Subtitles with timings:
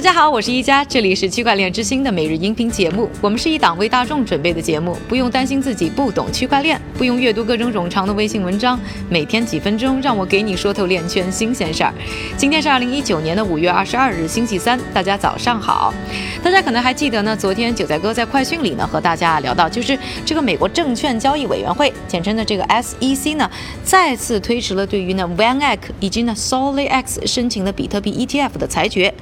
[0.00, 3.06] 大家好，我是一加，这里是区块链之星的每日音频节目。
[3.20, 11.92] 我们是一档为大众准备的节目，不用担心自己不懂区块链，不用阅读各种冗长的微信文章，每天几分钟，让我给你说透链圈新鲜事儿。
[12.34, 15.92] 今天是二零一九年的五月二十二日，星期三，大家早上好。
[16.42, 23.50] 大家可能还记得呢，昨天韭菜哥在快讯里呢和大家聊到，就是这个美国证券交易委员会，简称的这个 SEC 呢，
[23.84, 29.12] 再次推迟了对于呢 VanEck 以及呢 SolidX 申请的比特币 ETF 的裁决。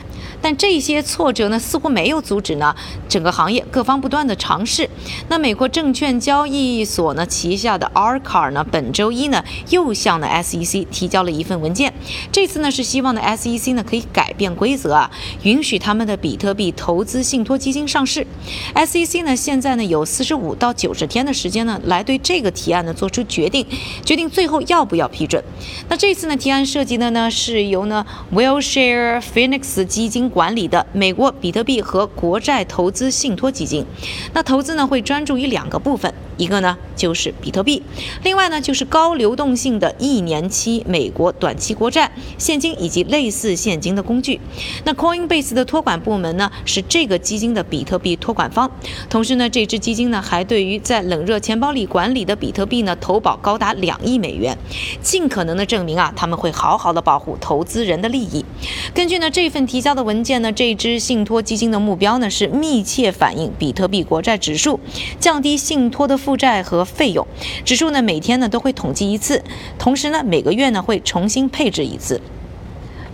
[0.41, 2.77] 但这这些挫折呢，似乎没有阻止呢
[3.09, 4.87] 整个行业各方不断的尝试。
[5.31, 11.95] 那美国证券交易所呢旗下的 Arcar 呢，本周一呢又向呢 SEC 提交了一份文件。
[12.31, 15.11] 这次呢是希望呢 SEC 呢可以改变规则啊，
[15.43, 18.27] 允许他们的比特币投资信托基金上市。
[18.75, 23.67] SEC 呢现在呢有四十五到九十天的时间呢来对这个提案呢做出决定，
[24.05, 25.43] 决定最后要不要批准。
[25.89, 30.19] 那这次呢提案涉及的呢是由呢 Wilshire Phoenix 基金。
[30.29, 33.85] 管理的美国比特币和国债投资信托基金，
[34.33, 36.13] 那投资呢会专注于两个部分。
[36.39, 37.83] 一个呢就是比特币，
[38.23, 44.39] 另外呢就是高流动性的一年期美国短期国债、现金以及类似现金的工具。
[44.85, 48.71] 那 Coinbase 的托管部门呢是这个基金的比特币托管方，
[49.09, 54.59] 同时呢这支基金呢还对于在冷热钱包里管理的比特币呢投保高达两亿美元，
[55.01, 58.45] 尽可能的证明啊他们会好好的保护投资人的利益。
[58.93, 64.79] 根据呢这份提交的文件呢，这支信托基金的目标呢是密切反映比特币国债指数，
[65.19, 66.19] 降低信托的。
[66.19, 67.27] 负债和费用
[67.65, 69.45] 指数呢，每天呢都会统计一次，
[69.79, 72.21] 同时呢每个月呢会重新配置一次。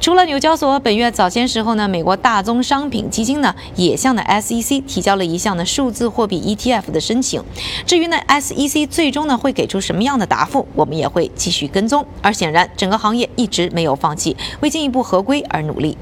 [0.01, 7.43] 除了纽交所，本月早些时候呢，美国大宗商品基金呢也向呢 SEC 提交了一项呢数字货币 ETF 的申请。
[7.87, 12.05] 至于呢 SEC 最终呢会给出什么样的答复，我们也会继续跟踪。
[12.21, 15.97] 而显然，整个行业一直没有放弃为进一步合规而努力。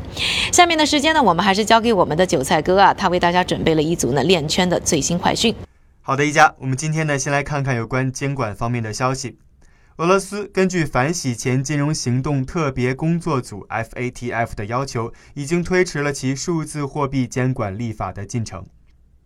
[0.51, 5.55] 下面的时间呢，我们还是交给我们的韭菜哥啊，他为大家准备了一组呢链圈的最新快讯。
[6.05, 9.39] 好的，一家，我们今天呢，先来看看有关监管方面的消息。
[9.99, 18.67] 俄罗斯根据反洗钱金融行动特别工作组 （FATF） 的要求，已经推迟了其数字货币监管立法的进程。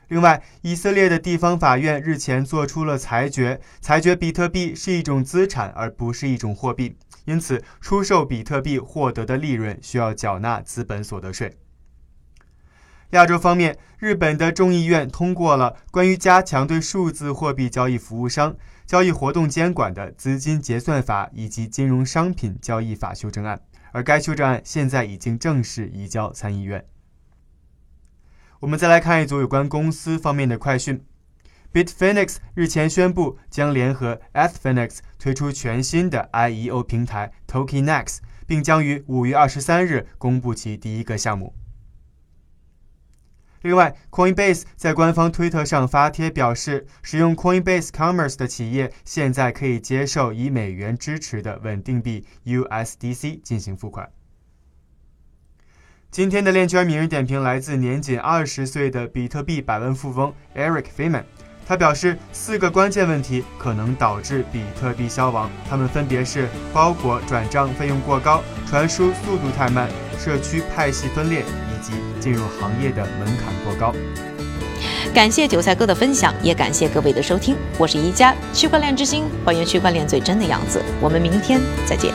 [0.09, 6.95] 另外，以色列的地方法院日前做出了裁决，裁决比特币是一种资产而不是一种货币，
[7.25, 11.57] 因此出售比特币获得的利润需要缴纳资本所得税。
[13.17, 18.55] 亚洲方面，日本的众议院通过了关于加强对数字货币交易服务商
[18.85, 23.59] 交易活动监管的资金结算法以及金融商品交易法修正案，
[23.93, 26.85] 而该修正案现在已经正式移交参议院。
[28.61, 31.03] 我们再来看一组有关公司方面的快讯
[31.73, 41.55] ：Bitfinex 日前宣布将联合 Ethfinex 推出全新的 IEO 平台 Tokenex，并将于五月二十三日公布其第一个项目。
[43.67, 54.09] 另外，Coinbase 在官方推特上发帖表示，使用 Coinbase Commerce 的企业现在可以接受以美元支持的稳定币 USDC 进行付款。
[56.13, 61.25] 今天的链圈名人点评来自年仅二十岁的比特币百万富翁 Eric Feynman。
[61.67, 71.45] 他表示，四个关键问题可能导致比特币消亡，他们分别是包裹转账费用过高、传输速度太慢、社区派系分裂
[71.87, 73.95] 及进入行业的门槛过高。
[75.15, 77.57] 感谢韭菜哥的分享，也感谢各位的收听。
[77.79, 80.83] 我是宜家区块链之星，还原区块链最真的样子。
[81.01, 82.13] 我们明天再见。